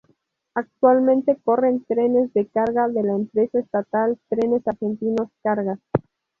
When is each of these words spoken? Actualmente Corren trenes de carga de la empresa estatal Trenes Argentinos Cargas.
Actualmente 0.55 1.37
Corren 1.45 1.85
trenes 1.85 2.33
de 2.33 2.47
carga 2.47 2.87
de 2.87 3.03
la 3.03 3.11
empresa 3.13 3.59
estatal 3.59 4.17
Trenes 4.29 4.67
Argentinos 4.67 5.29
Cargas. 5.43 5.77